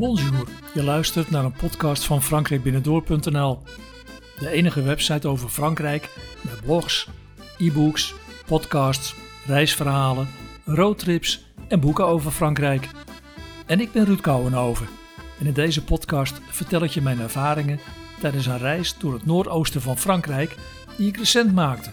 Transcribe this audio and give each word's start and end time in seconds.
Bonjour, 0.00 0.48
je 0.74 0.82
luistert 0.82 1.30
naar 1.30 1.44
een 1.44 1.52
podcast 1.52 2.04
van 2.04 2.22
frankrijkbinnendoor.nl. 2.22 3.58
De 4.38 4.48
enige 4.48 4.82
website 4.82 5.28
over 5.28 5.48
Frankrijk 5.48 6.08
met 6.40 6.60
blogs, 6.64 7.08
e-books, 7.58 8.14
podcasts, 8.46 9.14
reisverhalen, 9.46 10.28
roadtrips 10.64 11.44
en 11.68 11.80
boeken 11.80 12.06
over 12.06 12.30
Frankrijk. 12.30 12.88
En 13.66 13.80
ik 13.80 13.92
ben 13.92 14.04
Ruud 14.04 14.20
Kouwenhoven 14.20 14.86
en 15.40 15.46
in 15.46 15.52
deze 15.52 15.84
podcast 15.84 16.40
vertel 16.50 16.82
ik 16.82 16.90
je 16.90 17.02
mijn 17.02 17.20
ervaringen 17.20 17.80
tijdens 18.20 18.46
een 18.46 18.58
reis 18.58 18.98
door 18.98 19.12
het 19.12 19.26
noordoosten 19.26 19.82
van 19.82 19.98
Frankrijk 19.98 20.56
die 20.96 21.08
ik 21.08 21.16
recent 21.16 21.54
maakte. 21.54 21.90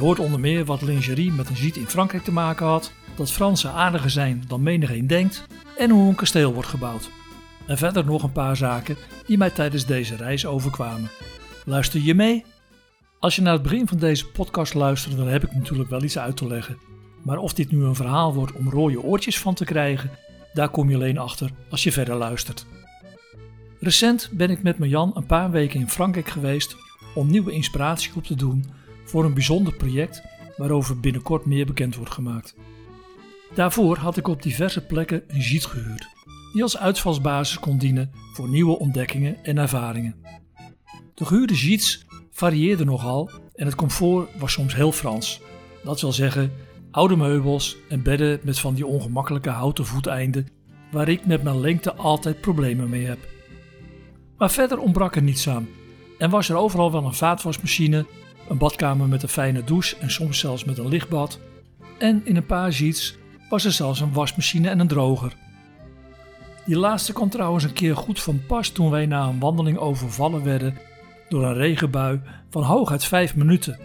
Je 0.00 0.06
hoort 0.06 0.18
onder 0.18 0.40
meer 0.40 0.64
wat 0.64 0.82
lingerie 0.82 1.32
met 1.32 1.48
een 1.48 1.56
ziet 1.56 1.76
in 1.76 1.86
Frankrijk 1.86 2.24
te 2.24 2.32
maken 2.32 2.66
had, 2.66 2.92
dat 3.16 3.32
Fransen 3.32 3.72
aardiger 3.72 4.10
zijn 4.10 4.44
dan 4.48 4.62
menigeen 4.62 5.06
denkt 5.06 5.46
en 5.76 5.90
hoe 5.90 6.08
een 6.08 6.14
kasteel 6.14 6.52
wordt 6.52 6.68
gebouwd. 6.68 7.10
En 7.66 7.78
verder 7.78 8.04
nog 8.04 8.22
een 8.22 8.32
paar 8.32 8.56
zaken 8.56 8.96
die 9.26 9.38
mij 9.38 9.50
tijdens 9.50 9.86
deze 9.86 10.16
reis 10.16 10.46
overkwamen. 10.46 11.10
Luister 11.64 12.00
je 12.00 12.14
mee? 12.14 12.44
Als 13.18 13.36
je 13.36 13.42
naar 13.42 13.52
het 13.52 13.62
begin 13.62 13.88
van 13.88 13.98
deze 13.98 14.26
podcast 14.26 14.74
luistert, 14.74 15.16
dan 15.16 15.28
heb 15.28 15.44
ik 15.44 15.54
natuurlijk 15.54 15.90
wel 15.90 16.02
iets 16.02 16.18
uit 16.18 16.36
te 16.36 16.46
leggen. 16.46 16.78
Maar 17.22 17.38
of 17.38 17.52
dit 17.52 17.70
nu 17.70 17.84
een 17.84 17.94
verhaal 17.94 18.34
wordt 18.34 18.52
om 18.52 18.70
rode 18.70 19.02
oortjes 19.02 19.38
van 19.38 19.54
te 19.54 19.64
krijgen, 19.64 20.10
daar 20.52 20.68
kom 20.68 20.88
je 20.88 20.94
alleen 20.94 21.18
achter 21.18 21.50
als 21.70 21.82
je 21.82 21.92
verder 21.92 22.14
luistert. 22.14 22.66
Recent 23.80 24.30
ben 24.32 24.50
ik 24.50 24.62
met 24.62 24.76
Jan 24.78 25.10
een 25.14 25.26
paar 25.26 25.50
weken 25.50 25.80
in 25.80 25.90
Frankrijk 25.90 26.28
geweest 26.28 26.76
om 27.14 27.30
nieuwe 27.30 27.52
inspiratie 27.52 28.12
op 28.14 28.24
te 28.24 28.34
doen 28.34 28.78
voor 29.10 29.24
een 29.24 29.34
bijzonder 29.34 29.74
project 29.74 30.22
waarover 30.56 31.00
binnenkort 31.00 31.46
meer 31.46 31.66
bekend 31.66 31.96
wordt 31.96 32.12
gemaakt. 32.12 32.54
Daarvoor 33.54 33.96
had 33.96 34.16
ik 34.16 34.28
op 34.28 34.42
diverse 34.42 34.86
plekken 34.86 35.22
een 35.26 35.40
jeet 35.40 35.64
gehuurd, 35.64 36.08
die 36.52 36.62
als 36.62 36.78
uitvalsbasis 36.78 37.58
kon 37.58 37.78
dienen 37.78 38.10
voor 38.32 38.48
nieuwe 38.48 38.78
ontdekkingen 38.78 39.44
en 39.44 39.58
ervaringen. 39.58 40.16
De 41.14 41.24
gehuurde 41.24 41.54
jeets 41.54 42.06
varieerden 42.30 42.86
nogal 42.86 43.30
en 43.54 43.66
het 43.66 43.74
comfort 43.74 44.28
was 44.38 44.52
soms 44.52 44.74
heel 44.74 44.92
Frans. 44.92 45.40
Dat 45.84 46.00
wil 46.00 46.12
zeggen, 46.12 46.52
oude 46.90 47.16
meubels 47.16 47.76
en 47.88 48.02
bedden 48.02 48.40
met 48.42 48.58
van 48.58 48.74
die 48.74 48.86
ongemakkelijke 48.86 49.50
houten 49.50 49.86
voeteinden 49.86 50.48
waar 50.90 51.08
ik 51.08 51.26
met 51.26 51.42
mijn 51.42 51.60
lengte 51.60 51.94
altijd 51.94 52.40
problemen 52.40 52.88
mee 52.88 53.06
heb. 53.06 53.18
Maar 54.36 54.50
verder 54.50 54.78
ontbrak 54.78 55.16
er 55.16 55.22
niets 55.22 55.48
aan 55.48 55.68
en 56.18 56.30
was 56.30 56.48
er 56.48 56.56
overal 56.56 56.92
wel 56.92 57.04
een 57.04 57.14
vaatwasmachine, 57.14 58.06
een 58.50 58.58
badkamer 58.58 59.08
met 59.08 59.22
een 59.22 59.28
fijne 59.28 59.64
douche 59.64 59.96
en 59.96 60.10
soms 60.10 60.38
zelfs 60.38 60.64
met 60.64 60.78
een 60.78 60.88
lichtbad 60.88 61.38
en 61.98 62.20
in 62.24 62.36
een 62.36 62.46
paar 62.46 62.70
jeets 62.70 63.16
was 63.48 63.64
er 63.64 63.72
zelfs 63.72 64.00
een 64.00 64.12
wasmachine 64.12 64.68
en 64.68 64.80
een 64.80 64.88
droger. 64.88 65.32
Die 66.66 66.76
laatste 66.76 67.12
kwam 67.12 67.28
trouwens 67.28 67.64
een 67.64 67.72
keer 67.72 67.96
goed 67.96 68.20
van 68.20 68.46
pas 68.46 68.68
toen 68.68 68.90
wij 68.90 69.06
na 69.06 69.26
een 69.26 69.38
wandeling 69.38 69.78
overvallen 69.78 70.44
werden 70.44 70.78
door 71.28 71.44
een 71.44 71.54
regenbui 71.54 72.20
van 72.50 72.62
hooguit 72.62 73.04
vijf 73.04 73.36
minuten, 73.36 73.78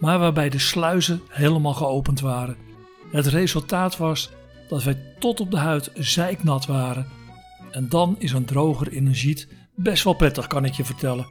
maar 0.00 0.18
waarbij 0.18 0.48
de 0.48 0.58
sluizen 0.58 1.20
helemaal 1.28 1.74
geopend 1.74 2.20
waren. 2.20 2.56
Het 3.10 3.26
resultaat 3.26 3.96
was 3.96 4.30
dat 4.68 4.82
wij 4.82 4.96
tot 5.18 5.40
op 5.40 5.50
de 5.50 5.58
huid 5.58 5.90
zeiknat 5.94 6.66
waren. 6.66 7.06
En 7.70 7.88
dan 7.88 8.16
is 8.18 8.32
een 8.32 8.44
droger 8.44 8.92
in 8.92 9.06
een 9.06 9.16
ziet 9.16 9.48
best 9.74 10.04
wel 10.04 10.12
prettig, 10.12 10.46
kan 10.46 10.64
ik 10.64 10.72
je 10.72 10.84
vertellen. 10.84 11.26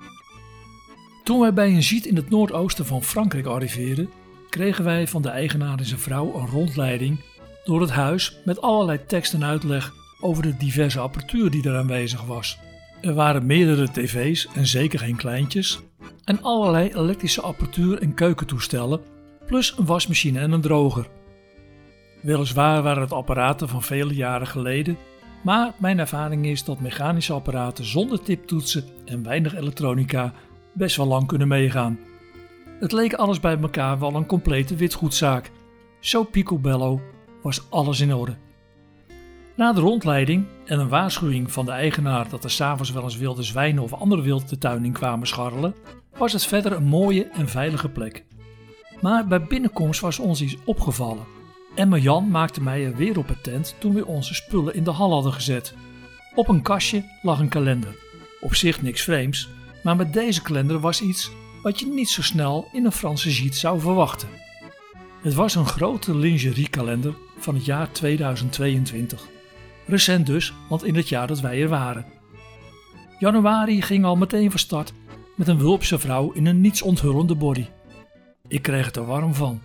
Toen 1.32 1.40
wij 1.40 1.54
bij 1.54 1.74
een 1.74 1.84
ziet 1.84 2.06
in 2.06 2.16
het 2.16 2.30
noordoosten 2.30 2.86
van 2.86 3.04
Frankrijk 3.04 3.46
arriveerden, 3.46 4.10
kregen 4.50 4.84
wij 4.84 5.08
van 5.08 5.22
de 5.22 5.30
eigenaar 5.30 5.78
en 5.78 5.86
zijn 5.86 6.00
vrouw 6.00 6.36
een 6.36 6.48
rondleiding 6.48 7.20
door 7.64 7.82
het 7.82 7.90
huis 7.90 8.38
met 8.46 8.62
allerlei 8.62 9.06
tekst 9.06 9.34
en 9.34 9.44
uitleg 9.44 9.94
over 10.20 10.44
de 10.44 10.58
diverse 10.58 11.00
apparatuur 11.00 11.52
die 11.52 11.70
er 11.70 11.78
aanwezig 11.78 12.26
was. 12.26 12.59
Er 13.02 13.14
waren 13.14 13.46
meerdere 13.46 13.92
tv's 13.92 14.48
en 14.56 14.68
zeker 14.68 15.00
geen 15.00 15.16
kleintjes, 15.16 15.80
en 16.24 16.42
allerlei 16.42 16.92
elektrische 16.94 17.42
apparatuur 17.42 18.02
en 18.02 18.13
keukentoestellen, 18.13 19.02
plus 19.46 19.78
een 19.78 19.86
wasmachine 19.86 20.40
en 20.40 20.52
een 20.52 20.62
droger. 20.62 21.08
Weliswaar 22.22 22.84
waren 22.84 23.02
het 23.02 23.13
apparaten 23.13 23.69
van 23.69 23.84
vele 23.84 24.13
jaren 24.13 24.48
geleden, 24.48 24.98
maar 25.44 25.74
mijn 25.78 26.00
ervaring 26.00 26.46
is 26.46 26.63
dat 26.63 26.80
mechanische 26.80 27.34
apparaten 27.34 27.86
zonder 27.86 28.22
tiptoetsen 28.22 28.84
en 29.06 29.24
weinig 29.24 29.56
elektronica 29.56 30.34
best 30.74 30.96
wel 30.96 31.08
lang 31.08 31.28
kunnen 31.28 31.48
meegaan. 31.48 32.00
Het 32.80 32.92
leek 32.92 33.14
alles 33.14 33.40
bij 33.40 33.58
elkaar 33.58 34.00
wel 34.00 34.16
een 34.16 34.26
complete 34.26 34.76
witgoedzaak. 34.76 35.52
Zo 36.00 36.24
picobello 36.24 37.02
was 37.42 37.70
alles 37.70 38.00
in 38.00 38.14
orde. 38.14 38.36
Na 39.56 39.74
de 39.74 39.80
rondleiding 39.80 40.46
en 40.66 40.80
een 40.80 40.90
waarschuwing 40.90 41.52
van 41.52 41.66
de 41.66 41.72
eigenaar 41.72 42.30
dat 42.30 42.44
er 42.44 42.52
s'avonds 42.52 42.92
wel 42.92 43.04
eens 43.04 43.18
wilde 43.18 43.44
zwijnen 43.44 43.84
of 43.84 43.94
andere 43.94 44.22
wild 44.22 44.50
de 44.50 44.58
tuin 44.58 44.86
in 44.86 44.92
kwamen 44.92 45.28
scharrelen, 45.28 45.76
was 46.18 46.34
het 46.34 46.46
verder 46.46 46.72
een 46.72 46.84
mooie 46.84 47.28
en 47.28 47.48
veilige 47.48 47.90
plek. 47.90 48.26
Maar 49.02 49.28
bij 49.28 49.44
binnenkomst 49.44 50.02
was 50.02 50.20
ons 50.20 50.42
iets 50.42 50.58
opgevallen. 50.66 51.26
En 51.76 51.90
Marjan 51.90 52.30
maakte 52.30 52.62
mij 52.62 52.86
er 52.86 52.96
weer 52.96 53.18
op 53.18 53.30
attent 53.30 53.76
toen 53.80 53.94
we 53.94 54.06
onze 54.06 54.34
spullen 54.34 54.76
in 54.76 54.84
de 54.84 54.92
hal 54.92 55.12
hadden 55.12 55.34
gezet. 55.34 55.74
Op 56.36 56.48
een 56.48 56.62
kastje 56.62 57.04
lag 57.22 57.40
een 57.40 57.50
kalender. 57.50 57.96
Op 58.42 58.56
zich 58.56 58.81
niks 58.81 59.02
vreemds, 59.02 59.50
maar 59.84 59.96
met 59.96 60.14
deze 60.14 60.42
kalender 60.42 60.80
was 60.80 61.02
iets 61.02 61.31
wat 61.62 61.80
je 61.80 61.86
niet 61.86 62.09
zo 62.09 62.22
snel 62.22 62.68
in 62.72 62.86
een 62.86 62.92
Franse 62.92 63.30
giet 63.30 63.56
zou 63.56 63.80
verwachten. 63.80 64.30
Het 65.22 65.34
was 65.34 65.56
een 65.56 65.66
grote 65.66 66.16
lingeriekalender 66.16 67.14
van 67.38 67.56
het 67.56 67.66
jaar 67.66 67.92
2022. 67.92 69.28
Recent 69.86 70.25
dus, 70.25 70.53
want 70.69 70.84
in 70.84 70.96
het 70.96 71.09
jaar 71.09 71.28
dat 71.28 71.40
wij 71.40 71.62
er 71.62 71.69
waren. 71.69 72.06
Januari 73.19 73.81
ging 73.81 74.06
al 74.06 74.16
meteen 74.16 74.50
van 74.50 74.59
start 74.59 74.94
met 75.36 75.47
een 75.47 75.58
wulpse 75.58 76.00
vrouw 76.00 76.31
in 76.31 76.46
een 76.46 76.62
niets 76.62 76.81
onthullende 76.81 77.36
body. 77.36 77.66
Ik 78.48 78.62
kreeg 78.62 78.86
het 78.86 78.96
er 78.96 79.06
warm 79.06 79.34
van. 79.34 79.62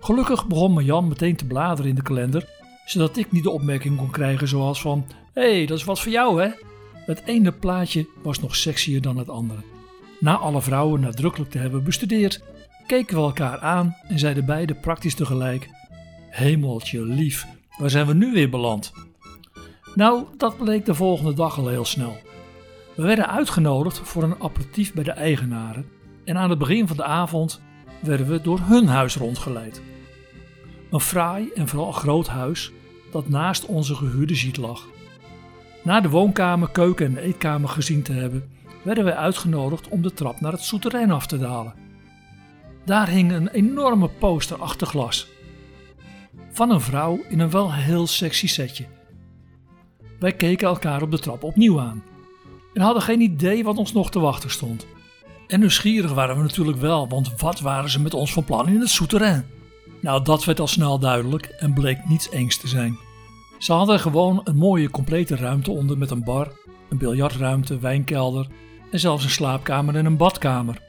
Gelukkig 0.00 0.46
begon 0.46 0.72
Marjan 0.72 1.08
meteen 1.08 1.36
te 1.36 1.46
bladeren 1.46 1.90
in 1.90 1.94
de 1.94 2.02
kalender, 2.02 2.48
zodat 2.86 3.16
ik 3.16 3.32
niet 3.32 3.42
de 3.42 3.50
opmerking 3.50 3.96
kon 3.96 4.10
krijgen 4.10 4.48
zoals 4.48 4.80
van 4.80 5.06
Hé, 5.32 5.56
hey, 5.56 5.66
dat 5.66 5.78
is 5.78 5.84
wat 5.84 6.00
voor 6.00 6.12
jou 6.12 6.42
hè? 6.42 6.48
Het 7.08 7.22
ene 7.24 7.52
plaatje 7.52 8.08
was 8.22 8.40
nog 8.40 8.56
sexier 8.56 9.02
dan 9.02 9.16
het 9.16 9.28
andere. 9.28 9.60
Na 10.20 10.36
alle 10.36 10.62
vrouwen 10.62 11.00
nadrukkelijk 11.00 11.50
te 11.50 11.58
hebben 11.58 11.84
bestudeerd, 11.84 12.42
keken 12.86 13.16
we 13.16 13.22
elkaar 13.22 13.58
aan 13.58 13.96
en 14.08 14.18
zeiden 14.18 14.44
beide 14.44 14.74
praktisch 14.74 15.14
tegelijk 15.14 15.68
Hemeltje 16.30 17.04
lief, 17.04 17.46
waar 17.78 17.90
zijn 17.90 18.06
we 18.06 18.14
nu 18.14 18.32
weer 18.32 18.50
beland? 18.50 18.92
Nou, 19.94 20.24
dat 20.36 20.56
bleek 20.56 20.84
de 20.84 20.94
volgende 20.94 21.34
dag 21.34 21.58
al 21.58 21.68
heel 21.68 21.84
snel. 21.84 22.16
We 22.94 23.02
werden 23.02 23.28
uitgenodigd 23.28 23.98
voor 23.98 24.22
een 24.22 24.42
aperitief 24.42 24.92
bij 24.94 25.04
de 25.04 25.10
eigenaren 25.10 25.86
en 26.24 26.36
aan 26.36 26.50
het 26.50 26.58
begin 26.58 26.86
van 26.86 26.96
de 26.96 27.04
avond 27.04 27.60
werden 28.00 28.28
we 28.28 28.40
door 28.40 28.60
hun 28.62 28.86
huis 28.86 29.16
rondgeleid. 29.16 29.82
Een 30.90 31.00
fraai 31.00 31.50
en 31.54 31.68
vooral 31.68 31.92
groot 31.92 32.28
huis 32.28 32.72
dat 33.12 33.28
naast 33.28 33.66
onze 33.66 33.94
gehuurde 33.94 34.34
ziet 34.34 34.56
lag. 34.56 34.86
Na 35.82 36.00
de 36.00 36.08
woonkamer, 36.08 36.68
keuken 36.70 37.06
en 37.06 37.16
eetkamer 37.16 37.68
gezien 37.68 38.02
te 38.02 38.12
hebben, 38.12 38.50
werden 38.82 39.04
wij 39.04 39.14
uitgenodigd 39.14 39.88
om 39.88 40.02
de 40.02 40.12
trap 40.12 40.40
naar 40.40 40.52
het 40.52 40.62
souterrain 40.62 41.10
af 41.10 41.26
te 41.26 41.38
dalen. 41.38 41.74
Daar 42.84 43.08
hing 43.08 43.32
een 43.32 43.48
enorme 43.48 44.08
poster 44.08 44.60
achter 44.60 44.86
glas. 44.86 45.28
Van 46.52 46.70
een 46.70 46.80
vrouw 46.80 47.20
in 47.28 47.40
een 47.40 47.50
wel 47.50 47.72
heel 47.72 48.06
sexy 48.06 48.46
setje. 48.46 48.86
Wij 50.18 50.32
keken 50.32 50.68
elkaar 50.68 51.02
op 51.02 51.10
de 51.10 51.18
trap 51.18 51.42
opnieuw 51.42 51.80
aan 51.80 52.02
en 52.74 52.82
hadden 52.82 53.02
geen 53.02 53.20
idee 53.20 53.64
wat 53.64 53.76
ons 53.76 53.92
nog 53.92 54.10
te 54.10 54.20
wachten 54.20 54.50
stond. 54.50 54.86
En 55.46 55.60
nieuwsgierig 55.60 56.12
waren 56.12 56.36
we 56.36 56.42
natuurlijk 56.42 56.78
wel, 56.78 57.08
want 57.08 57.40
wat 57.40 57.60
waren 57.60 57.90
ze 57.90 58.00
met 58.00 58.14
ons 58.14 58.32
van 58.32 58.44
plan 58.44 58.68
in 58.68 58.80
het 58.80 58.88
souterrain? 58.88 59.46
Nou, 60.00 60.24
dat 60.24 60.44
werd 60.44 60.60
al 60.60 60.66
snel 60.66 60.98
duidelijk 60.98 61.46
en 61.46 61.72
bleek 61.72 62.08
niets 62.08 62.28
engs 62.28 62.56
te 62.56 62.68
zijn. 62.68 62.98
Ze 63.58 63.72
hadden 63.72 64.00
gewoon 64.00 64.40
een 64.44 64.56
mooie 64.56 64.90
complete 64.90 65.36
ruimte 65.36 65.70
onder 65.70 65.98
met 65.98 66.10
een 66.10 66.24
bar, 66.24 66.52
een 66.88 66.98
biljartruimte, 66.98 67.78
wijnkelder 67.78 68.46
en 68.90 69.00
zelfs 69.00 69.24
een 69.24 69.30
slaapkamer 69.30 69.96
en 69.96 70.06
een 70.06 70.16
badkamer. 70.16 70.82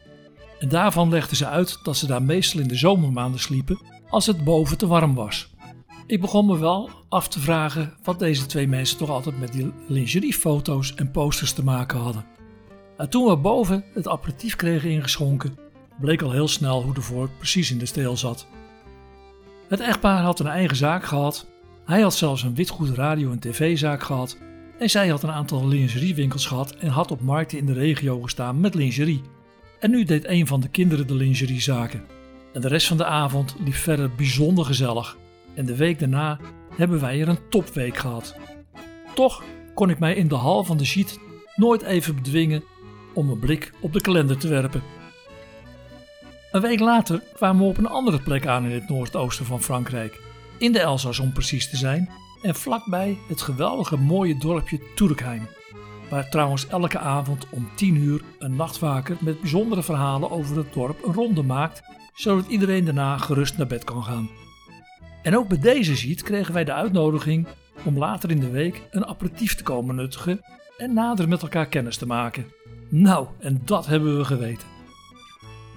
En 0.59 0.69
daarvan 0.69 1.09
legden 1.09 1.37
ze 1.37 1.47
uit 1.47 1.79
dat 1.83 1.97
ze 1.97 2.07
daar 2.07 2.23
meestal 2.23 2.61
in 2.61 2.67
de 2.67 2.75
zomermaanden 2.75 3.39
sliepen 3.39 3.79
als 4.09 4.25
het 4.25 4.43
boven 4.43 4.77
te 4.77 4.87
warm 4.87 5.15
was. 5.15 5.49
Ik 6.05 6.21
begon 6.21 6.45
me 6.45 6.57
wel 6.57 6.89
af 7.09 7.27
te 7.27 7.39
vragen 7.39 7.93
wat 8.03 8.19
deze 8.19 8.45
twee 8.45 8.67
mensen 8.67 8.97
toch 8.97 9.09
altijd 9.09 9.39
met 9.39 9.53
die 9.53 9.73
lingeriefoto's 9.87 10.95
en 10.95 11.11
posters 11.11 11.53
te 11.53 11.63
maken 11.63 11.99
hadden. 11.99 12.25
En 12.97 13.09
toen 13.09 13.25
we 13.25 13.37
boven 13.37 13.83
het 13.93 14.07
aperitief 14.07 14.55
kregen 14.55 14.89
ingeschonken, 14.89 15.57
bleek 15.99 16.21
al 16.21 16.31
heel 16.31 16.47
snel 16.47 16.83
hoe 16.83 16.93
de 16.93 17.01
vork 17.01 17.37
precies 17.37 17.71
in 17.71 17.77
de 17.77 17.85
steel 17.85 18.17
zat. 18.17 18.47
Het 19.67 19.79
echtpaar 19.79 20.21
had 20.21 20.39
een 20.39 20.47
eigen 20.47 20.77
zaak 20.77 21.03
gehad, 21.03 21.47
hij 21.89 22.01
had 22.01 22.15
zelfs 22.15 22.43
een 22.43 22.55
witgoed 22.55 22.89
radio- 22.89 23.31
en 23.31 23.39
tv-zaak 23.39 24.03
gehad 24.03 24.37
en 24.79 24.89
zij 24.89 25.07
had 25.07 25.23
een 25.23 25.31
aantal 25.31 25.67
lingeriewinkels 25.67 26.45
gehad 26.45 26.75
en 26.75 26.87
had 26.87 27.11
op 27.11 27.21
markten 27.21 27.57
in 27.57 27.65
de 27.65 27.73
regio 27.73 28.21
gestaan 28.21 28.59
met 28.59 28.75
lingerie. 28.75 29.21
En 29.79 29.91
nu 29.91 30.03
deed 30.03 30.27
een 30.27 30.47
van 30.47 30.59
de 30.59 30.69
kinderen 30.69 31.07
de 31.07 31.13
lingeriezaken. 31.13 32.03
En 32.53 32.61
de 32.61 32.67
rest 32.67 32.87
van 32.87 32.97
de 32.97 33.05
avond 33.05 33.55
liep 33.63 33.73
verder 33.73 34.11
bijzonder 34.15 34.65
gezellig. 34.65 35.17
En 35.53 35.65
de 35.65 35.75
week 35.75 35.99
daarna 35.99 36.39
hebben 36.77 36.99
wij 36.99 37.21
er 37.21 37.27
een 37.27 37.49
topweek 37.49 37.97
gehad. 37.97 38.35
Toch 39.13 39.43
kon 39.73 39.89
ik 39.89 39.99
mij 39.99 40.15
in 40.15 40.27
de 40.27 40.35
hal 40.35 40.63
van 40.63 40.77
de 40.77 40.85
Gite 40.85 41.17
nooit 41.55 41.81
even 41.81 42.15
bedwingen 42.15 42.63
om 43.13 43.29
een 43.29 43.39
blik 43.39 43.71
op 43.81 43.93
de 43.93 44.01
kalender 44.01 44.37
te 44.37 44.47
werpen. 44.47 44.83
Een 46.51 46.61
week 46.61 46.79
later 46.79 47.23
kwamen 47.33 47.61
we 47.61 47.69
op 47.69 47.77
een 47.77 47.87
andere 47.87 48.19
plek 48.19 48.47
aan 48.47 48.65
in 48.65 48.71
het 48.71 48.89
noordoosten 48.89 49.45
van 49.45 49.61
Frankrijk, 49.61 50.21
in 50.59 50.71
de 50.71 50.79
Elzas 50.79 51.19
om 51.19 51.33
precies 51.33 51.69
te 51.69 51.77
zijn, 51.77 52.09
en 52.41 52.55
vlakbij 52.55 53.17
het 53.27 53.41
geweldige 53.41 53.97
mooie 53.97 54.37
dorpje 54.37 54.79
Turkheim, 54.95 55.47
waar 56.09 56.29
trouwens 56.29 56.67
elke 56.67 56.99
avond 56.99 57.45
om 57.49 57.69
10 57.75 57.95
uur 57.95 58.21
een 58.39 58.55
nachtwaker 58.55 59.17
met 59.19 59.39
bijzondere 59.39 59.83
verhalen 59.83 60.31
over 60.31 60.57
het 60.57 60.73
dorp 60.73 61.05
een 61.05 61.13
ronde 61.13 61.43
maakt, 61.43 61.81
zodat 62.13 62.47
iedereen 62.47 62.85
daarna 62.85 63.17
gerust 63.17 63.57
naar 63.57 63.67
bed 63.67 63.83
kan 63.83 64.03
gaan. 64.03 64.29
En 65.23 65.37
ook 65.37 65.47
bij 65.47 65.59
deze 65.59 65.95
ziet 65.95 66.23
kregen 66.23 66.53
wij 66.53 66.63
de 66.63 66.73
uitnodiging 66.73 67.47
om 67.83 67.97
later 67.97 68.31
in 68.31 68.39
de 68.39 68.49
week 68.49 68.81
een 68.91 69.05
aperitief 69.05 69.55
te 69.55 69.63
komen 69.63 69.95
nuttigen 69.95 70.41
en 70.77 70.93
nader 70.93 71.27
met 71.27 71.41
elkaar 71.41 71.67
kennis 71.67 71.97
te 71.97 72.05
maken. 72.05 72.45
Nou, 72.89 73.27
en 73.39 73.61
dat 73.65 73.85
hebben 73.85 74.17
we 74.17 74.25
geweten. 74.25 74.67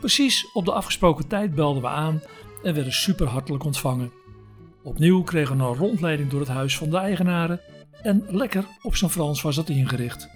Precies 0.00 0.50
op 0.52 0.64
de 0.64 0.72
afgesproken 0.72 1.26
tijd 1.26 1.54
belden 1.54 1.82
we 1.82 1.88
aan 1.88 2.22
en 2.62 2.74
werden 2.74 2.92
super 2.92 3.26
hartelijk 3.26 3.64
ontvangen. 3.64 4.21
Opnieuw 4.82 5.22
kregen 5.22 5.56
we 5.56 5.62
een 5.62 5.74
rondleiding 5.74 6.30
door 6.30 6.40
het 6.40 6.48
huis 6.48 6.76
van 6.76 6.90
de 6.90 6.96
eigenaren 6.96 7.60
en 8.02 8.24
lekker 8.28 8.64
op 8.82 8.96
zijn 8.96 9.10
Frans 9.10 9.42
was 9.42 9.56
dat 9.56 9.68
ingericht. 9.68 10.28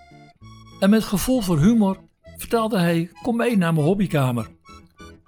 En 0.80 0.90
met 0.90 1.04
gevoel 1.04 1.40
voor 1.40 1.58
humor 1.58 1.98
vertelde 2.36 2.78
hij: 2.78 3.10
Kom 3.22 3.36
mee 3.36 3.56
naar 3.56 3.74
mijn 3.74 3.86
hobbykamer. 3.86 4.48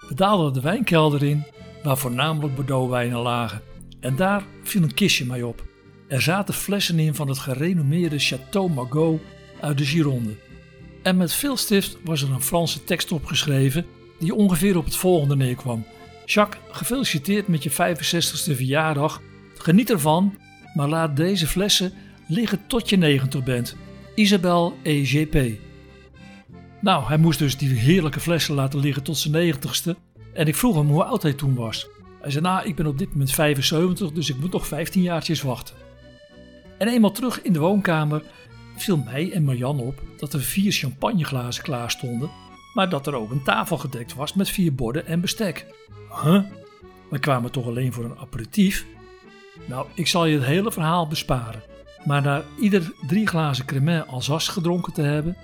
We 0.09 0.15
daalden 0.15 0.53
de 0.53 0.61
wijnkelder 0.61 1.23
in, 1.23 1.45
waar 1.83 1.99
voornamelijk 1.99 2.55
Bordeauxwijnen 2.55 3.19
lagen. 3.19 3.63
En 4.01 4.17
daar 4.17 4.45
viel 4.63 4.83
een 4.83 4.95
kistje 4.95 5.27
mij 5.27 5.43
op. 5.43 5.63
Er 6.09 6.23
zaten 6.23 6.55
flessen 6.55 6.99
in 6.99 7.15
van 7.15 7.29
het 7.29 7.39
gerenommeerde 7.39 8.21
Château 8.21 8.75
Margaux 8.75 9.23
uit 9.61 9.79
de 9.79 9.85
Gironde. 9.85 10.37
En 11.03 11.17
met 11.17 11.33
veel 11.33 11.57
stift 11.57 11.97
was 12.05 12.23
er 12.23 12.31
een 12.31 12.43
Franse 12.43 12.85
tekst 12.85 13.13
opgeschreven 13.13 13.87
die 14.19 14.35
ongeveer 14.35 14.77
op 14.77 14.85
het 14.85 14.97
volgende 14.97 15.37
neerkwam. 15.37 15.85
Jacques, 16.33 16.63
gefeliciteerd 16.71 17.49
met 17.49 17.63
je 17.63 17.71
65ste 17.71 18.57
verjaardag. 18.57 19.23
Geniet 19.55 19.91
ervan, 19.91 20.39
maar 20.75 20.89
laat 20.89 21.17
deze 21.17 21.47
flessen 21.47 21.93
liggen 22.27 22.67
tot 22.67 22.89
je 22.89 22.97
90 22.97 23.45
bent. 23.45 23.77
Isabel 24.15 24.77
EGP. 24.83 25.59
Nou, 26.81 27.05
hij 27.05 27.19
moest 27.19 27.39
dus 27.39 27.57
die 27.57 27.75
heerlijke 27.75 28.21
flessen 28.21 28.55
laten 28.55 28.81
liggen 28.81 29.03
tot 29.03 29.19
zijn 29.19 29.55
90ste. 29.55 29.97
En 30.33 30.47
ik 30.47 30.55
vroeg 30.55 30.77
hem 30.77 30.89
hoe 30.89 31.05
oud 31.05 31.23
hij 31.23 31.33
toen 31.33 31.55
was. 31.55 31.89
Hij 32.21 32.31
zei, 32.31 32.45
nou, 32.45 32.67
ik 32.67 32.75
ben 32.75 32.87
op 32.87 32.99
dit 32.99 33.13
moment 33.13 33.33
75, 33.33 34.13
dus 34.13 34.31
ik 34.31 34.41
moet 34.41 34.53
nog 34.53 34.67
15 34.67 35.03
jaartjes 35.03 35.43
wachten. 35.43 35.75
En 36.79 36.89
eenmaal 36.89 37.13
terug 37.13 37.43
in 37.43 37.53
de 37.53 37.59
woonkamer 37.59 38.23
viel 38.77 38.97
mij 38.97 39.33
en 39.33 39.45
Marjan 39.45 39.81
op 39.81 40.03
dat 40.17 40.33
er 40.33 40.41
vier 40.41 40.73
champagneglazen 40.73 41.63
klaar 41.63 41.91
stonden, 41.91 42.31
maar 42.79 42.89
dat 42.89 43.07
er 43.07 43.15
ook 43.15 43.31
een 43.31 43.43
tafel 43.43 43.79
gedekt 43.79 44.15
was 44.15 44.35
met 44.35 44.49
vier 44.49 44.75
borden 44.75 45.07
en 45.07 45.21
bestek. 45.21 45.67
Huh? 46.23 46.43
We 47.11 47.19
kwamen 47.19 47.51
toch 47.51 47.67
alleen 47.67 47.93
voor 47.93 48.05
een 48.05 48.19
aperitief? 48.19 48.87
Nou, 49.65 49.87
ik 49.95 50.07
zal 50.07 50.27
je 50.27 50.35
het 50.35 50.45
hele 50.45 50.73
verhaal 50.73 51.07
besparen. 51.07 51.63
Maar 52.05 52.23
na 52.23 52.43
ieder 52.61 52.93
drie 53.07 53.27
glazen 53.27 53.65
cremant 53.65 54.09
Alsace 54.09 54.51
gedronken 54.51 54.93
te 54.93 55.03
hebben, 55.03 55.37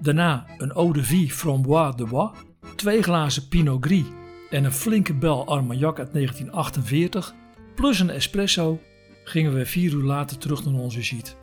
daarna 0.00 0.46
een 0.58 0.72
eau 0.72 0.92
de 0.92 1.02
vie 1.02 1.30
framboise 1.30 1.96
de 1.96 2.06
bois, 2.06 2.30
twee 2.76 3.02
glazen 3.02 3.48
Pinot 3.48 3.84
Gris 3.84 4.06
en 4.50 4.64
een 4.64 4.72
flinke 4.72 5.14
bel 5.14 5.46
Armagnac 5.46 5.98
uit 5.98 6.12
1948, 6.12 7.34
plus 7.74 8.00
een 8.00 8.10
espresso, 8.10 8.80
gingen 9.24 9.54
we 9.54 9.66
vier 9.66 9.92
uur 9.92 10.04
later 10.04 10.38
terug 10.38 10.64
naar 10.64 10.80
onze 10.80 11.02
sheet. 11.02 11.36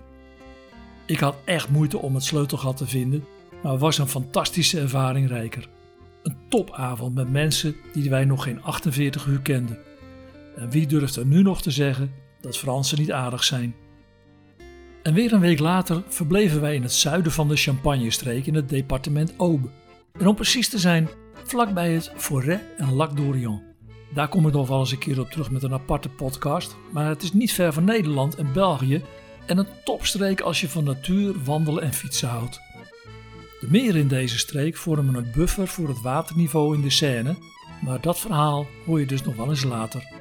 Ik 1.05 1.19
had 1.19 1.35
echt 1.45 1.69
moeite 1.69 1.97
om 1.97 2.13
het 2.13 2.23
sleutelgat 2.23 2.77
te 2.77 2.87
vinden, 2.87 3.25
maar 3.63 3.77
was 3.77 3.97
een 3.97 4.07
fantastische 4.07 4.79
ervaring 4.79 5.27
rijker. 5.27 5.69
Een 6.23 6.35
topavond 6.50 7.15
met 7.15 7.31
mensen 7.31 7.75
die 7.94 8.09
wij 8.09 8.25
nog 8.25 8.44
geen 8.44 8.63
48 8.63 9.25
uur 9.25 9.39
kenden. 9.39 9.77
En 10.56 10.69
wie 10.69 10.88
durft 10.88 11.15
er 11.15 11.25
nu 11.25 11.41
nog 11.41 11.61
te 11.61 11.71
zeggen 11.71 12.11
dat 12.41 12.57
Fransen 12.57 13.00
niet 13.00 13.11
aardig 13.11 13.44
zijn? 13.44 13.75
En 15.03 15.13
weer 15.13 15.33
een 15.33 15.39
week 15.39 15.59
later 15.59 16.03
verbleven 16.07 16.61
wij 16.61 16.75
in 16.75 16.81
het 16.81 16.94
zuiden 16.94 17.31
van 17.31 17.47
de 17.47 17.56
Champagne-streek 17.56 18.45
in 18.45 18.56
het 18.56 18.69
departement 18.69 19.33
Aube. 19.38 19.67
En 20.19 20.27
om 20.27 20.35
precies 20.35 20.69
te 20.69 20.79
zijn, 20.79 21.09
vlakbij 21.44 21.91
het 21.91 22.11
Forêt 22.17 22.77
en 22.77 22.94
Lac 22.94 23.17
d'Orient. 23.17 23.61
Daar 24.13 24.27
kom 24.27 24.47
ik 24.47 24.53
nog 24.53 24.67
wel 24.67 24.79
eens 24.79 24.91
een 24.91 24.97
keer 24.97 25.19
op 25.19 25.29
terug 25.29 25.51
met 25.51 25.63
een 25.63 25.73
aparte 25.73 26.09
podcast, 26.09 26.75
maar 26.91 27.07
het 27.07 27.23
is 27.23 27.33
niet 27.33 27.53
ver 27.53 27.73
van 27.73 27.83
Nederland 27.83 28.35
en 28.35 28.53
België 28.53 29.03
en 29.45 29.57
een 29.57 29.67
topstreek 29.83 30.41
als 30.41 30.61
je 30.61 30.69
van 30.69 30.83
natuur, 30.83 31.44
wandelen 31.44 31.83
en 31.83 31.94
fietsen 31.94 32.29
houdt. 32.29 32.61
De 33.59 33.67
meren 33.69 34.01
in 34.01 34.07
deze 34.07 34.38
streek 34.38 34.77
vormen 34.77 35.15
een 35.15 35.31
buffer 35.35 35.67
voor 35.67 35.88
het 35.88 36.01
waterniveau 36.01 36.75
in 36.75 36.81
de 36.81 36.89
Seine, 36.89 37.35
maar 37.81 38.01
dat 38.01 38.19
verhaal 38.19 38.67
hoor 38.85 39.00
je 39.00 39.06
dus 39.06 39.23
nog 39.23 39.35
wel 39.35 39.50
eens 39.50 39.63
later. 39.63 40.17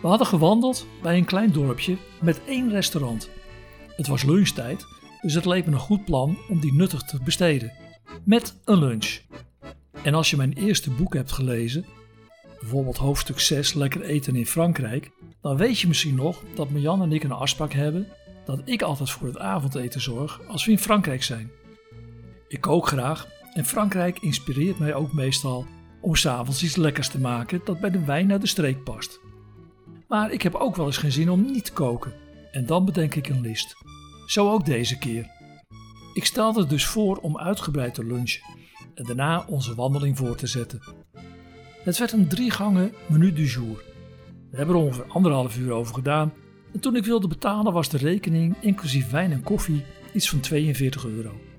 We 0.00 0.08
hadden 0.08 0.26
gewandeld 0.26 0.86
bij 1.02 1.16
een 1.16 1.24
klein 1.24 1.52
dorpje 1.52 1.96
met 2.20 2.40
één 2.46 2.70
restaurant. 2.70 3.30
Het 3.96 4.06
was 4.06 4.22
lunchtijd, 4.22 4.86
dus 5.20 5.34
het 5.34 5.44
leek 5.44 5.66
me 5.66 5.72
een 5.72 5.78
goed 5.78 6.04
plan 6.04 6.38
om 6.48 6.60
die 6.60 6.74
nuttig 6.74 7.02
te 7.02 7.18
besteden. 7.24 7.72
Met 8.24 8.60
een 8.64 8.78
lunch. 8.78 9.20
En 10.02 10.14
als 10.14 10.30
je 10.30 10.36
mijn 10.36 10.52
eerste 10.52 10.90
boek 10.90 11.14
hebt 11.14 11.32
gelezen, 11.32 11.84
bijvoorbeeld 12.60 12.96
hoofdstuk 12.96 13.40
6 13.40 13.74
Lekker 13.74 14.02
eten 14.02 14.36
in 14.36 14.46
Frankrijk, 14.46 15.10
dan 15.40 15.56
weet 15.56 15.78
je 15.78 15.88
misschien 15.88 16.14
nog 16.14 16.42
dat 16.54 16.70
Marjan 16.70 17.02
en 17.02 17.12
ik 17.12 17.24
een 17.24 17.32
afspraak 17.32 17.72
hebben 17.72 18.06
dat 18.44 18.60
ik 18.64 18.82
altijd 18.82 19.10
voor 19.10 19.26
het 19.26 19.38
avondeten 19.38 20.00
zorg 20.00 20.40
als 20.48 20.64
we 20.64 20.70
in 20.70 20.78
Frankrijk 20.78 21.22
zijn. 21.22 21.50
Ik 22.52 22.60
kook 22.60 22.86
graag 22.86 23.28
en 23.52 23.64
Frankrijk 23.64 24.18
inspireert 24.18 24.78
mij 24.78 24.94
ook 24.94 25.12
meestal 25.12 25.66
om 26.00 26.14
s'avonds 26.14 26.62
iets 26.62 26.76
lekkers 26.76 27.08
te 27.08 27.20
maken 27.20 27.60
dat 27.64 27.80
bij 27.80 27.90
de 27.90 28.04
wijn 28.04 28.26
naar 28.26 28.40
de 28.40 28.46
streek 28.46 28.84
past. 28.84 29.20
Maar 30.08 30.32
ik 30.32 30.42
heb 30.42 30.54
ook 30.54 30.76
wel 30.76 30.86
eens 30.86 30.96
geen 30.96 31.12
zin 31.12 31.30
om 31.30 31.44
niet 31.44 31.64
te 31.64 31.72
koken 31.72 32.12
en 32.50 32.66
dan 32.66 32.84
bedenk 32.84 33.14
ik 33.14 33.28
een 33.28 33.40
list. 33.40 33.76
Zo 34.26 34.50
ook 34.50 34.64
deze 34.64 34.98
keer. 34.98 35.30
Ik 36.14 36.24
stelde 36.24 36.66
dus 36.66 36.86
voor 36.86 37.16
om 37.16 37.38
uitgebreid 37.38 37.94
te 37.94 38.04
lunchen 38.04 38.42
en 38.94 39.04
daarna 39.04 39.44
onze 39.46 39.74
wandeling 39.74 40.16
voor 40.16 40.36
te 40.36 40.46
zetten. 40.46 40.80
Het 41.84 41.98
werd 41.98 42.12
een 42.12 42.28
drie 42.28 42.50
gangen 42.50 42.92
menu 43.06 43.32
du 43.32 43.44
jour. 43.44 43.82
We 44.50 44.56
hebben 44.56 44.74
er 44.74 44.82
ongeveer 44.82 45.06
anderhalf 45.08 45.58
uur 45.58 45.72
over 45.72 45.94
gedaan 45.94 46.32
en 46.72 46.80
toen 46.80 46.96
ik 46.96 47.04
wilde 47.04 47.28
betalen 47.28 47.72
was 47.72 47.88
de 47.88 47.98
rekening 47.98 48.56
inclusief 48.60 49.10
wijn 49.10 49.32
en 49.32 49.42
koffie 49.42 49.84
iets 50.12 50.30
van 50.30 50.40
42 50.40 51.06
euro. 51.06 51.51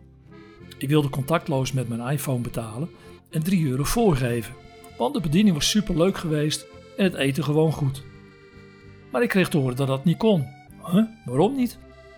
Ik 0.83 0.89
wilde 0.89 1.09
contactloos 1.09 1.71
met 1.71 1.89
mijn 1.89 2.11
iPhone 2.11 2.39
betalen 2.39 2.89
en 3.29 3.43
3 3.43 3.67
euro 3.67 3.83
voorgeven, 3.83 4.53
want 4.97 5.13
de 5.13 5.19
bediening 5.19 5.55
was 5.55 5.69
super 5.69 5.97
leuk 5.97 6.17
geweest 6.17 6.65
en 6.97 7.03
het 7.03 7.13
eten 7.13 7.43
gewoon 7.43 7.71
goed. 7.71 8.03
Maar 9.11 9.21
ik 9.21 9.29
kreeg 9.29 9.49
te 9.49 9.57
horen 9.57 9.75
dat 9.75 9.87
dat 9.87 10.05
niet 10.05 10.17
kon. 10.17 10.47
Huh? 10.91 11.03
Waarom 11.25 11.55
niet? 11.55 11.77